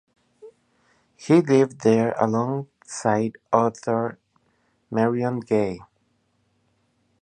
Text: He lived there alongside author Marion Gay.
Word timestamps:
He 1.15 1.41
lived 1.41 1.81
there 1.81 2.13
alongside 2.17 3.37
author 3.53 4.17
Marion 4.89 5.41
Gay. 5.41 5.81